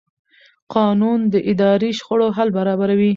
[0.75, 3.09] قانون د اداري شخړو حل برابروي.